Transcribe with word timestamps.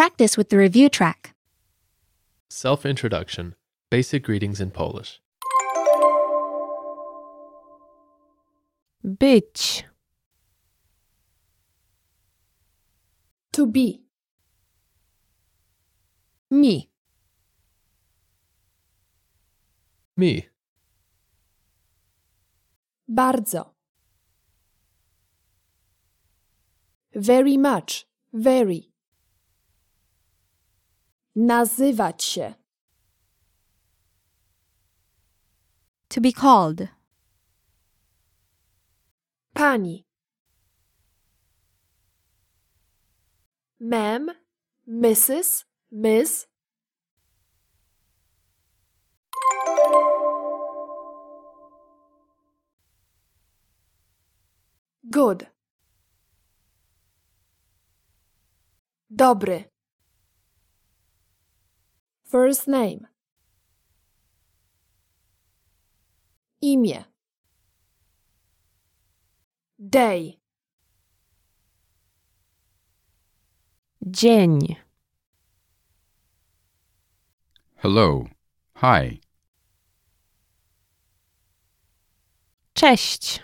practice 0.00 0.38
with 0.38 0.48
the 0.48 0.56
review 0.56 0.88
track. 0.88 1.34
Self 2.48 2.86
introduction. 2.86 3.54
Basic 3.90 4.22
greetings 4.22 4.58
in 4.58 4.70
Polish. 4.70 5.20
Być. 9.04 9.84
To 13.52 13.66
be. 13.66 14.00
Mi. 16.50 16.88
Me. 20.16 20.48
Bardzo. 23.06 23.74
Very 27.14 27.58
much. 27.58 28.06
Very. 28.32 28.89
Nazywać 31.40 32.24
się. 32.24 32.54
To 36.08 36.20
be 36.20 36.32
called. 36.32 36.88
Pani. 39.54 40.06
Ma'am, 43.80 44.30
Mrs., 44.86 45.64
Miss. 45.90 46.46
Good. 55.10 55.46
Dobry. 59.10 59.69
First 62.30 62.68
name. 62.68 63.08
Imię. 66.60 67.04
Day. 69.78 70.40
Dzień. 74.02 74.76
Hello. 77.76 78.24
Hi. 78.74 79.20
Cześć. 82.74 83.42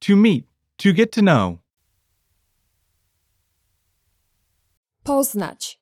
To 0.00 0.16
meet. 0.16 0.46
To 0.76 0.92
get 0.92 1.12
to 1.12 1.22
know. 1.22 1.58
Poznać. 5.04 5.77